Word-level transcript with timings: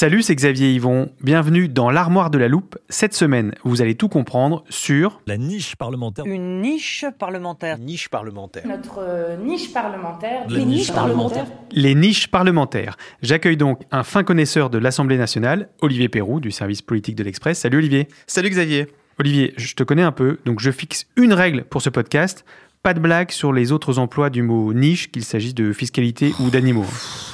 Salut, 0.00 0.22
c'est 0.22 0.34
Xavier 0.34 0.72
Yvon. 0.72 1.10
Bienvenue 1.20 1.68
dans 1.68 1.90
l'armoire 1.90 2.30
de 2.30 2.38
la 2.38 2.48
loupe. 2.48 2.78
Cette 2.88 3.12
semaine, 3.12 3.52
vous 3.64 3.82
allez 3.82 3.96
tout 3.96 4.08
comprendre 4.08 4.64
sur 4.70 5.20
La 5.26 5.36
niche 5.36 5.76
parlementaire. 5.76 6.24
Une 6.24 6.62
niche 6.62 7.04
parlementaire. 7.18 7.76
Niche 7.76 8.08
parlementaire. 8.08 8.66
Notre 8.66 9.00
euh, 9.00 9.36
niche 9.36 9.74
parlementaire. 9.74 10.46
La 10.48 10.64
niche 10.64 10.90
parlementaire. 10.90 11.44
les 11.72 11.94
niches 11.94 12.28
parlementaires. 12.28 12.96
J'accueille 13.20 13.58
donc 13.58 13.82
un 13.90 14.02
fin 14.02 14.24
connaisseur 14.24 14.70
de 14.70 14.78
l'Assemblée 14.78 15.18
nationale, 15.18 15.68
Olivier 15.82 16.08
Perrou, 16.08 16.40
du 16.40 16.50
service 16.50 16.80
politique 16.80 17.16
de 17.16 17.22
l'Express. 17.22 17.58
Salut 17.58 17.76
Olivier. 17.76 18.08
Salut 18.26 18.48
Xavier. 18.48 18.86
Olivier, 19.18 19.52
je 19.58 19.74
te 19.74 19.82
connais 19.82 20.00
un 20.00 20.12
peu, 20.12 20.38
donc 20.46 20.60
je 20.60 20.70
fixe 20.70 21.08
une 21.16 21.34
règle 21.34 21.64
pour 21.64 21.82
ce 21.82 21.90
podcast. 21.90 22.46
Pas 22.82 22.94
de 22.94 23.00
blague 23.00 23.32
sur 23.32 23.52
les 23.52 23.70
autres 23.70 23.98
emplois 23.98 24.30
du 24.30 24.40
mot 24.40 24.72
niche, 24.72 25.10
qu'il 25.10 25.24
s'agisse 25.24 25.54
de 25.54 25.74
fiscalité 25.74 26.32
ou 26.40 26.48
d'animaux. 26.48 26.86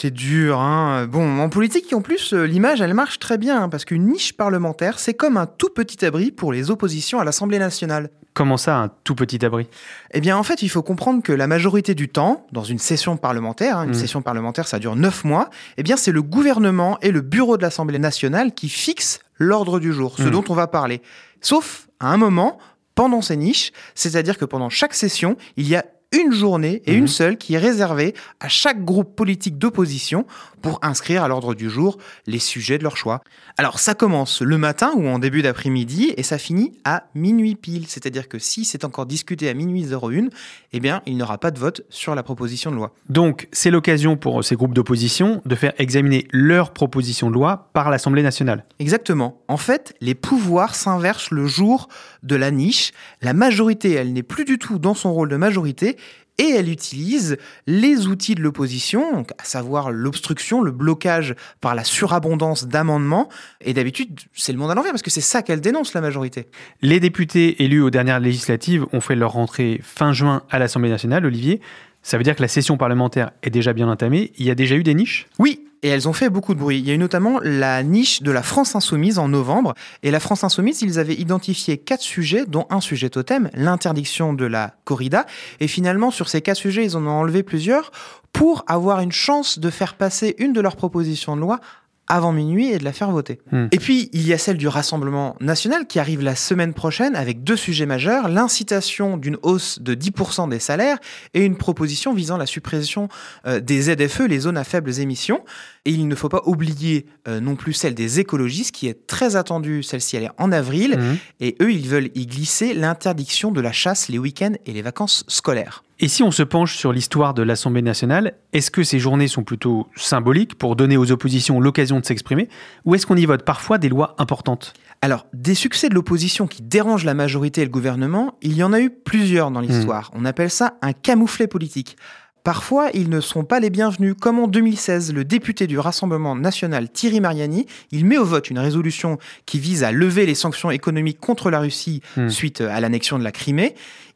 C'est 0.00 0.12
dur, 0.12 0.60
hein. 0.60 1.06
Bon, 1.06 1.40
en 1.40 1.48
politique, 1.48 1.92
en 1.92 2.00
plus, 2.02 2.32
euh, 2.32 2.44
l'image, 2.46 2.80
elle 2.80 2.94
marche 2.94 3.18
très 3.18 3.36
bien, 3.36 3.62
hein, 3.64 3.68
parce 3.68 3.84
qu'une 3.84 4.06
niche 4.06 4.32
parlementaire, 4.36 4.98
c'est 5.00 5.14
comme 5.14 5.36
un 5.36 5.46
tout 5.46 5.70
petit 5.70 6.04
abri 6.04 6.30
pour 6.30 6.52
les 6.52 6.70
oppositions 6.70 7.18
à 7.18 7.24
l'Assemblée 7.24 7.58
nationale. 7.58 8.10
Comment 8.32 8.56
ça, 8.56 8.76
un 8.78 8.88
tout 9.02 9.16
petit 9.16 9.44
abri? 9.44 9.66
Eh 10.12 10.20
bien, 10.20 10.36
en 10.36 10.44
fait, 10.44 10.62
il 10.62 10.68
faut 10.68 10.82
comprendre 10.84 11.20
que 11.24 11.32
la 11.32 11.48
majorité 11.48 11.96
du 11.96 12.08
temps, 12.08 12.46
dans 12.52 12.62
une 12.62 12.78
session 12.78 13.16
parlementaire, 13.16 13.78
hein, 13.78 13.84
une 13.84 13.90
Mm. 13.90 13.94
session 13.94 14.22
parlementaire, 14.22 14.68
ça 14.68 14.78
dure 14.78 14.94
neuf 14.94 15.24
mois, 15.24 15.50
eh 15.76 15.82
bien, 15.82 15.96
c'est 15.96 16.12
le 16.12 16.22
gouvernement 16.22 16.96
et 17.02 17.10
le 17.10 17.20
bureau 17.20 17.56
de 17.56 17.62
l'Assemblée 17.62 17.98
nationale 17.98 18.52
qui 18.54 18.68
fixent 18.68 19.18
l'ordre 19.38 19.80
du 19.80 19.92
jour, 19.92 20.14
ce 20.16 20.22
Mm. 20.28 20.30
dont 20.30 20.44
on 20.48 20.54
va 20.54 20.68
parler. 20.68 21.02
Sauf 21.40 21.88
à 21.98 22.12
un 22.12 22.16
moment, 22.16 22.58
pendant 22.94 23.22
ces 23.22 23.36
niches, 23.36 23.72
c'est-à-dire 23.96 24.38
que 24.38 24.44
pendant 24.44 24.70
chaque 24.70 24.94
session, 24.94 25.36
il 25.56 25.66
y 25.66 25.74
a 25.74 25.84
une 26.12 26.32
journée 26.32 26.82
et 26.86 26.92
Mhm. 26.92 26.98
une 26.98 27.08
seule 27.08 27.36
qui 27.36 27.54
est 27.54 27.58
réservée 27.58 28.14
à 28.40 28.48
chaque 28.48 28.84
groupe 28.84 29.14
politique 29.14 29.58
d'opposition 29.58 30.24
pour 30.62 30.78
inscrire 30.82 31.22
à 31.22 31.28
l'ordre 31.28 31.54
du 31.54 31.68
jour 31.70 31.98
les 32.26 32.38
sujets 32.38 32.78
de 32.78 32.82
leur 32.82 32.96
choix. 32.96 33.22
Alors 33.58 33.78
ça 33.78 33.94
commence 33.94 34.40
le 34.40 34.58
matin 34.58 34.92
ou 34.96 35.06
en 35.06 35.18
début 35.18 35.42
d'après-midi 35.42 36.14
et 36.16 36.22
ça 36.22 36.38
finit 36.38 36.72
à 36.84 37.04
minuit 37.14 37.54
pile, 37.54 37.86
c'est-à-dire 37.86 38.28
que 38.28 38.38
si 38.38 38.64
c'est 38.64 38.84
encore 38.84 39.06
discuté 39.06 39.48
à 39.48 39.54
minuit 39.54 39.84
01, 39.84 40.28
eh 40.72 40.80
bien 40.80 41.02
il 41.06 41.14
n'y 41.16 41.22
aura 41.22 41.38
pas 41.38 41.50
de 41.50 41.58
vote 41.58 41.82
sur 41.90 42.14
la 42.14 42.22
proposition 42.22 42.70
de 42.70 42.76
loi. 42.76 42.92
Donc, 43.08 43.48
c'est 43.52 43.70
l'occasion 43.70 44.16
pour 44.16 44.42
ces 44.42 44.56
groupes 44.56 44.74
d'opposition 44.74 45.42
de 45.44 45.54
faire 45.54 45.72
examiner 45.78 46.26
leur 46.32 46.72
proposition 46.72 47.28
de 47.28 47.34
loi 47.34 47.68
par 47.72 47.90
l'Assemblée 47.90 48.22
nationale. 48.22 48.64
Exactement. 48.78 49.42
En 49.48 49.56
fait, 49.58 49.94
les 50.00 50.14
pouvoirs 50.14 50.74
s'inversent 50.74 51.30
le 51.30 51.46
jour 51.46 51.88
de 52.22 52.34
la 52.34 52.50
niche. 52.50 52.92
La 53.22 53.32
majorité, 53.32 53.92
elle 53.92 54.12
n'est 54.12 54.22
plus 54.22 54.44
du 54.44 54.58
tout 54.58 54.78
dans 54.78 54.94
son 54.94 55.12
rôle 55.12 55.28
de 55.28 55.36
majorité 55.36 55.96
et 56.38 56.50
elle 56.50 56.70
utilise 56.70 57.36
les 57.66 58.06
outils 58.06 58.34
de 58.34 58.40
l'opposition, 58.40 59.24
à 59.38 59.44
savoir 59.44 59.90
l'obstruction, 59.90 60.62
le 60.62 60.70
blocage 60.70 61.34
par 61.60 61.74
la 61.74 61.84
surabondance 61.84 62.66
d'amendements. 62.66 63.28
Et 63.60 63.74
d'habitude, 63.74 64.20
c'est 64.34 64.52
le 64.52 64.58
monde 64.58 64.70
à 64.70 64.74
l'envers 64.74 64.92
parce 64.92 65.02
que 65.02 65.10
c'est 65.10 65.20
ça 65.20 65.42
qu'elle 65.42 65.60
dénonce, 65.60 65.94
la 65.94 66.00
majorité. 66.00 66.46
Les 66.80 67.00
députés 67.00 67.62
élus 67.64 67.82
aux 67.82 67.90
dernières 67.90 68.20
législatives 68.20 68.86
ont 68.92 69.00
fait 69.00 69.16
leur 69.16 69.32
rentrée 69.32 69.80
fin 69.82 70.12
juin 70.12 70.42
à 70.50 70.58
l'Assemblée 70.58 70.90
nationale, 70.90 71.26
Olivier. 71.26 71.60
Ça 72.02 72.16
veut 72.16 72.24
dire 72.24 72.36
que 72.36 72.42
la 72.42 72.48
session 72.48 72.76
parlementaire 72.76 73.32
est 73.42 73.50
déjà 73.50 73.72
bien 73.72 73.88
entamée. 73.88 74.32
Il 74.38 74.46
y 74.46 74.50
a 74.50 74.54
déjà 74.54 74.76
eu 74.76 74.82
des 74.82 74.94
niches? 74.94 75.26
Oui, 75.38 75.67
et 75.82 75.88
elles 75.88 76.08
ont 76.08 76.12
fait 76.12 76.28
beaucoup 76.28 76.54
de 76.54 76.58
bruit. 76.58 76.78
Il 76.78 76.86
y 76.86 76.90
a 76.90 76.94
eu 76.94 76.98
notamment 76.98 77.38
la 77.42 77.82
niche 77.82 78.22
de 78.22 78.30
la 78.30 78.42
France 78.42 78.74
Insoumise 78.74 79.18
en 79.18 79.28
novembre. 79.28 79.74
Et 80.02 80.10
la 80.10 80.20
France 80.20 80.44
Insoumise, 80.44 80.82
ils 80.82 80.98
avaient 80.98 81.14
identifié 81.14 81.78
quatre 81.78 82.02
sujets, 82.02 82.46
dont 82.46 82.66
un 82.70 82.80
sujet 82.80 83.10
totem, 83.10 83.50
l'interdiction 83.54 84.32
de 84.32 84.44
la 84.44 84.74
corrida. 84.84 85.26
Et 85.60 85.68
finalement, 85.68 86.10
sur 86.10 86.28
ces 86.28 86.42
quatre 86.42 86.56
sujets, 86.56 86.84
ils 86.84 86.96
en 86.96 87.06
ont 87.06 87.10
enlevé 87.10 87.42
plusieurs 87.42 87.90
pour 88.32 88.64
avoir 88.66 89.00
une 89.00 89.12
chance 89.12 89.58
de 89.58 89.70
faire 89.70 89.94
passer 89.94 90.34
une 90.38 90.52
de 90.52 90.60
leurs 90.60 90.76
propositions 90.76 91.36
de 91.36 91.40
loi 91.40 91.60
avant 92.08 92.32
minuit 92.32 92.70
et 92.70 92.78
de 92.78 92.84
la 92.84 92.92
faire 92.92 93.10
voter. 93.10 93.38
Hmm. 93.52 93.66
Et 93.70 93.78
puis, 93.78 94.08
il 94.12 94.26
y 94.26 94.32
a 94.32 94.38
celle 94.38 94.56
du 94.56 94.68
Rassemblement 94.68 95.36
national 95.40 95.86
qui 95.86 95.98
arrive 95.98 96.22
la 96.22 96.34
semaine 96.34 96.72
prochaine 96.74 97.14
avec 97.16 97.44
deux 97.44 97.56
sujets 97.56 97.86
majeurs, 97.86 98.28
l'incitation 98.28 99.16
d'une 99.16 99.36
hausse 99.42 99.80
de 99.80 99.94
10% 99.94 100.48
des 100.48 100.58
salaires 100.58 100.98
et 101.34 101.44
une 101.44 101.56
proposition 101.56 102.14
visant 102.14 102.36
la 102.36 102.46
suppression 102.46 103.08
euh, 103.46 103.60
des 103.60 103.82
ZFE, 103.82 104.20
les 104.28 104.40
zones 104.40 104.56
à 104.56 104.64
faibles 104.64 104.98
émissions. 105.00 105.44
Et 105.84 105.90
il 105.92 106.08
ne 106.08 106.14
faut 106.14 106.28
pas 106.28 106.42
oublier 106.46 107.06
euh, 107.28 107.40
non 107.40 107.56
plus 107.56 107.72
celle 107.72 107.94
des 107.94 108.20
écologistes 108.20 108.74
qui 108.74 108.88
est 108.88 109.06
très 109.06 109.36
attendue, 109.36 109.82
celle-ci 109.82 110.16
elle 110.16 110.24
est 110.24 110.30
en 110.38 110.52
avril, 110.52 110.96
Mhm. 110.98 111.16
et 111.40 111.56
eux 111.60 111.72
ils 111.72 111.88
veulent 111.88 112.10
y 112.14 112.26
glisser 112.26 112.74
l'interdiction 112.74 113.52
de 113.52 113.60
la 113.60 113.72
chasse 113.72 114.08
les 114.08 114.18
week-ends 114.18 114.54
et 114.66 114.72
les 114.72 114.82
vacances 114.82 115.24
scolaires. 115.28 115.82
Et 116.00 116.06
si 116.06 116.22
on 116.22 116.30
se 116.30 116.44
penche 116.44 116.76
sur 116.76 116.92
l'histoire 116.92 117.34
de 117.34 117.42
l'Assemblée 117.42 117.82
nationale, 117.82 118.34
est-ce 118.52 118.70
que 118.70 118.84
ces 118.84 119.00
journées 119.00 119.26
sont 119.26 119.42
plutôt 119.42 119.88
symboliques 119.96 120.54
pour 120.56 120.76
donner 120.76 120.96
aux 120.96 121.10
oppositions 121.10 121.58
l'occasion 121.58 121.98
de 121.98 122.04
s'exprimer 122.04 122.48
ou 122.84 122.94
est-ce 122.94 123.04
qu'on 123.04 123.16
y 123.16 123.26
vote 123.26 123.44
parfois 123.44 123.78
des 123.78 123.88
lois 123.88 124.14
importantes? 124.18 124.74
Alors, 125.02 125.26
des 125.32 125.56
succès 125.56 125.88
de 125.88 125.94
l'opposition 125.94 126.46
qui 126.46 126.62
dérangent 126.62 127.04
la 127.04 127.14
majorité 127.14 127.62
et 127.62 127.64
le 127.64 127.70
gouvernement, 127.70 128.34
il 128.42 128.54
y 128.54 128.62
en 128.62 128.72
a 128.72 128.80
eu 128.80 128.90
plusieurs 128.90 129.50
dans 129.50 129.60
l'histoire. 129.60 130.10
On 130.14 130.24
appelle 130.24 130.50
ça 130.50 130.74
un 130.82 130.92
camouflet 130.92 131.48
politique. 131.48 131.96
Parfois, 132.44 132.88
ils 132.94 133.10
ne 133.10 133.20
sont 133.20 133.44
pas 133.44 133.60
les 133.60 133.68
bienvenus, 133.68 134.14
comme 134.18 134.38
en 134.38 134.46
2016, 134.46 135.12
le 135.12 135.24
député 135.24 135.66
du 135.66 135.78
Rassemblement 135.78 136.34
national 136.34 136.88
Thierry 136.88 137.20
Mariani, 137.20 137.66
il 137.90 138.06
met 138.06 138.16
au 138.16 138.24
vote 138.24 138.48
une 138.48 138.58
résolution 138.58 139.18
qui 139.44 139.58
vise 139.58 139.84
à 139.84 139.92
lever 139.92 140.24
les 140.24 140.36
sanctions 140.36 140.70
économiques 140.70 141.20
contre 141.20 141.50
la 141.50 141.60
Russie 141.60 142.00
Hmm. 142.16 142.28
suite 142.30 142.60
à 142.62 142.80
l'annexion 142.80 143.18
de 143.18 143.24
la 143.24 143.32
Crimée. 143.32 143.74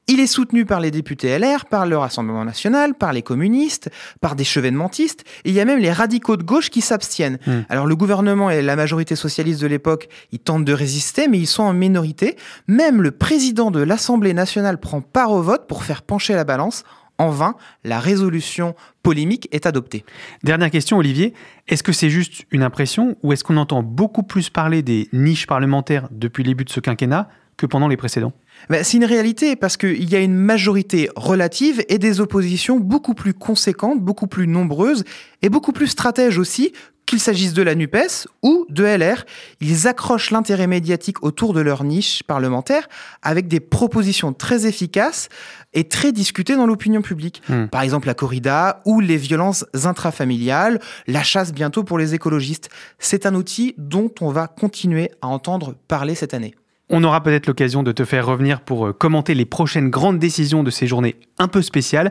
Il 0.08 0.18
est 0.18 0.26
soutenu 0.26 0.66
par 0.66 0.80
les 0.80 0.90
députés 0.90 1.38
LR, 1.38 1.64
par 1.66 1.86
le 1.86 1.96
Rassemblement 1.96 2.44
national, 2.44 2.94
par 2.94 3.12
les 3.12 3.22
communistes, 3.22 3.88
par 4.20 4.34
des 4.34 4.44
chevènementistes, 4.44 5.24
et 5.44 5.50
il 5.50 5.54
y 5.54 5.60
a 5.60 5.64
même 5.64 5.78
les 5.78 5.92
radicaux 5.92 6.36
de 6.36 6.42
gauche 6.42 6.70
qui 6.70 6.80
s'abstiennent. 6.80 7.38
Hmm. 7.46 7.60
Alors 7.68 7.86
le 7.86 7.94
gouvernement 7.94 8.50
et 8.50 8.62
la 8.62 8.74
majorité 8.74 9.14
socialiste 9.14 9.60
de 9.60 9.68
l'époque, 9.68 10.08
ils 10.32 10.40
tentent 10.40 10.64
de 10.64 10.72
résister, 10.72 11.28
mais 11.28 11.38
ils 11.38 11.46
sont 11.46 11.62
en 11.62 11.72
minorité. 11.72 12.36
Même 12.66 13.00
le 13.00 13.12
président 13.12 13.70
de 13.70 13.80
l'Assemblée 13.80 14.34
nationale 14.34 14.78
prend 14.78 15.00
part 15.00 15.30
au 15.30 15.40
vote 15.40 15.68
pour 15.68 15.84
faire 15.84 16.02
pencher 16.02 16.34
la 16.34 16.44
balance. 16.44 16.82
En 17.18 17.30
vain, 17.30 17.54
la 17.84 18.00
résolution 18.00 18.74
polémique 19.04 19.48
est 19.52 19.66
adoptée. 19.66 20.04
Dernière 20.42 20.70
question, 20.70 20.98
Olivier. 20.98 21.34
Est-ce 21.68 21.84
que 21.84 21.92
c'est 21.92 22.10
juste 22.10 22.46
une 22.50 22.64
impression 22.64 23.16
ou 23.22 23.32
est-ce 23.32 23.44
qu'on 23.44 23.56
entend 23.56 23.84
beaucoup 23.84 24.24
plus 24.24 24.50
parler 24.50 24.82
des 24.82 25.08
niches 25.12 25.46
parlementaires 25.46 26.08
depuis 26.10 26.42
le 26.42 26.48
début 26.48 26.64
de 26.64 26.70
ce 26.70 26.80
quinquennat 26.80 27.28
que 27.56 27.66
pendant 27.66 27.88
les 27.88 27.96
précédents 27.96 28.32
Ben, 28.70 28.82
c'est 28.84 28.96
une 28.96 29.04
réalité 29.04 29.56
parce 29.56 29.76
qu'il 29.76 30.10
y 30.10 30.16
a 30.16 30.20
une 30.20 30.34
majorité 30.34 31.10
relative 31.16 31.84
et 31.88 31.98
des 31.98 32.20
oppositions 32.20 32.78
beaucoup 32.78 33.14
plus 33.14 33.34
conséquentes, 33.34 34.00
beaucoup 34.00 34.26
plus 34.26 34.46
nombreuses 34.46 35.04
et 35.42 35.48
beaucoup 35.48 35.72
plus 35.72 35.88
stratèges 35.88 36.38
aussi 36.38 36.72
qu'il 37.06 37.20
s'agisse 37.20 37.52
de 37.52 37.62
la 37.62 37.74
NUPES 37.74 38.26
ou 38.42 38.66
de 38.68 38.84
LR. 38.84 39.24
Ils 39.60 39.86
accrochent 39.86 40.30
l'intérêt 40.30 40.66
médiatique 40.66 41.22
autour 41.22 41.52
de 41.52 41.60
leur 41.60 41.84
niche 41.84 42.22
parlementaire 42.22 42.88
avec 43.22 43.48
des 43.48 43.60
propositions 43.60 44.32
très 44.32 44.66
efficaces 44.66 45.28
et 45.74 45.88
très 45.88 46.12
discutées 46.12 46.56
dans 46.56 46.66
l'opinion 46.66 47.02
publique. 47.02 47.42
Hmm. 47.48 47.66
Par 47.66 47.82
exemple 47.82 48.06
la 48.06 48.14
corrida 48.14 48.80
ou 48.86 49.00
les 49.00 49.16
violences 49.16 49.66
intrafamiliales, 49.84 50.80
la 51.06 51.22
chasse 51.22 51.52
bientôt 51.52 51.84
pour 51.84 51.98
les 51.98 52.14
écologistes. 52.14 52.70
C'est 52.98 53.26
un 53.26 53.34
outil 53.34 53.74
dont 53.78 54.10
on 54.20 54.30
va 54.30 54.46
continuer 54.46 55.10
à 55.20 55.28
entendre 55.28 55.74
parler 55.88 56.14
cette 56.14 56.34
année. 56.34 56.54
On 56.90 57.04
aura 57.04 57.22
peut-être 57.22 57.46
l'occasion 57.46 57.82
de 57.82 57.92
te 57.92 58.04
faire 58.04 58.26
revenir 58.26 58.60
pour 58.60 58.88
euh, 58.88 58.92
commenter 58.92 59.34
les 59.34 59.44
prochaines 59.44 59.88
grandes 59.90 60.18
décisions 60.18 60.62
de 60.62 60.70
ces 60.70 60.86
journées 60.86 61.16
un 61.38 61.48
peu 61.48 61.62
spéciales. 61.62 62.10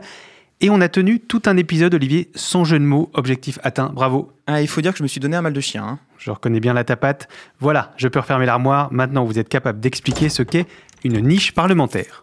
Et 0.60 0.70
on 0.70 0.80
a 0.80 0.88
tenu 0.88 1.18
tout 1.18 1.42
un 1.46 1.56
épisode, 1.56 1.94
Olivier, 1.94 2.30
sans 2.34 2.64
jeu 2.64 2.78
de 2.78 2.84
mots, 2.84 3.10
objectif 3.14 3.58
atteint. 3.64 3.90
Bravo. 3.92 4.32
Ah, 4.46 4.62
il 4.62 4.68
faut 4.68 4.80
dire 4.80 4.92
que 4.92 4.98
je 4.98 5.02
me 5.02 5.08
suis 5.08 5.20
donné 5.20 5.36
un 5.36 5.42
mal 5.42 5.52
de 5.52 5.60
chien. 5.60 5.84
hein. 5.84 5.98
Je 6.18 6.30
reconnais 6.30 6.60
bien 6.60 6.72
la 6.72 6.84
tapate. 6.84 7.28
Voilà, 7.58 7.92
je 7.96 8.06
peux 8.06 8.20
refermer 8.20 8.46
l'armoire. 8.46 8.92
Maintenant, 8.92 9.24
vous 9.24 9.38
êtes 9.40 9.48
capable 9.48 9.80
d'expliquer 9.80 10.28
ce 10.28 10.44
qu'est 10.44 10.66
une 11.02 11.20
niche 11.20 11.52
parlementaire. 11.52 12.22